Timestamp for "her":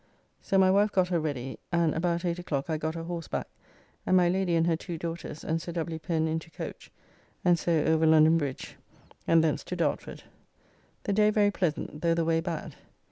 1.09-1.19, 4.65-4.75